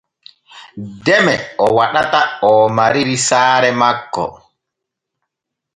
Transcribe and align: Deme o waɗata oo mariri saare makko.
Deme 1.05 1.35
o 1.65 1.65
waɗata 1.77 2.21
oo 2.47 2.63
mariri 2.77 3.15
saare 3.27 3.69
makko. 3.79 4.25